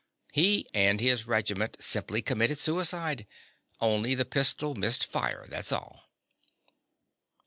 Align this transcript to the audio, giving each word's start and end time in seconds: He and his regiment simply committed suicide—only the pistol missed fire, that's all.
He 0.31 0.67
and 0.73 0.99
his 0.99 1.27
regiment 1.27 1.77
simply 1.79 2.23
committed 2.23 2.57
suicide—only 2.57 4.15
the 4.15 4.25
pistol 4.25 4.73
missed 4.73 5.05
fire, 5.05 5.45
that's 5.47 5.71
all. 5.71 6.09